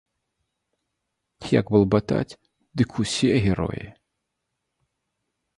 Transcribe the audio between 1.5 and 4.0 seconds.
Як балбатаць, дык усе героі.